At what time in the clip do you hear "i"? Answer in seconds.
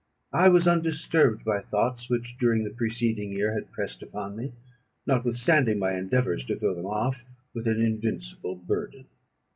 0.33-0.49